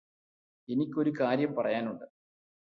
എനിക്കൊരു 0.69 1.11
കാര്യം 1.19 1.55
പറയാനുണ്ട് 1.55 2.05